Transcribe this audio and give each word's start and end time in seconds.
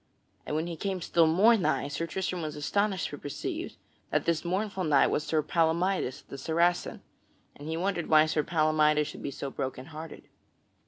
And 0.47 0.55
when 0.55 0.65
he 0.65 0.75
came 0.75 0.99
still 0.99 1.27
more 1.27 1.55
nigh, 1.55 1.87
Sir 1.87 2.07
Tristram 2.07 2.41
was 2.41 2.55
astonished 2.55 3.09
to 3.09 3.19
perceive 3.19 3.77
that 4.09 4.25
that 4.25 4.43
mournful 4.43 4.83
knight 4.83 5.11
was 5.11 5.23
Sir 5.23 5.43
Palamydes 5.43 6.23
the 6.27 6.39
Saracen, 6.39 7.03
and 7.55 7.67
he 7.67 7.77
wondered 7.77 8.07
why 8.07 8.25
Sir 8.25 8.43
Palamydes 8.43 9.05
should 9.05 9.21
be 9.21 9.29
so 9.29 9.51
broken 9.51 9.85
hearted. 9.93 10.23